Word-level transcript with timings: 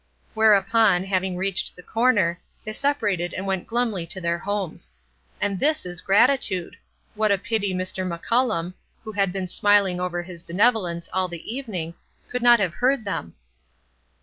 Whereupon, 0.33 1.03
having 1.03 1.37
reached 1.37 1.75
the 1.75 1.83
corner, 1.83 2.41
they 2.65 2.73
separated 2.73 3.35
and 3.35 3.45
went 3.45 3.67
glumly 3.67 4.07
to 4.07 4.19
their 4.19 4.39
homes. 4.39 4.89
And 5.39 5.59
this 5.59 5.85
is 5.85 6.01
gratitude! 6.01 6.75
What 7.13 7.31
a 7.31 7.37
pity 7.37 7.71
Mr. 7.71 8.03
McCullum 8.03 8.73
who 9.03 9.11
had 9.11 9.31
been 9.31 9.47
smiling 9.47 10.01
over 10.01 10.23
his 10.23 10.41
benevolence 10.41 11.07
all 11.13 11.27
the 11.27 11.53
evening 11.55 11.93
could 12.31 12.41
not 12.41 12.59
have 12.59 12.73
heard 12.73 13.05
them! 13.05 13.35